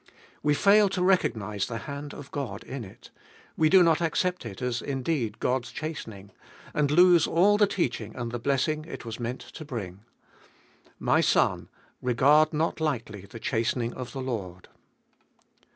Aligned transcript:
We 0.41 0.55
fail 0.55 0.89
to 0.97 1.03
recognise 1.03 1.67
the 1.67 1.77
hand 1.85 2.11
of 2.15 2.31
God 2.31 2.63
in 2.63 2.83
it; 2.83 3.11
we 3.55 3.69
do 3.69 3.83
not 3.83 4.01
accept 4.01 4.47
it 4.47 4.59
as 4.59 4.81
indeed 4.81 5.39
God's 5.39 5.71
chastening, 5.71 6.31
and 6.73 6.89
lose 6.89 7.27
all 7.27 7.55
the 7.55 7.67
teaching 7.67 8.15
and 8.15 8.31
the 8.31 8.39
blessing 8.39 8.83
it 8.85 9.05
was 9.05 9.19
meant 9.19 9.41
to 9.41 9.63
bring. 9.63 9.99
My 10.97 11.21
son, 11.21 11.69
regard 12.01 12.51
not 12.51 12.79
lightly 12.81 13.27
the 13.29 13.39
chastening 13.39 13.93
of 13.93 14.11
the 14.11 14.21
Lord. 14.21 14.69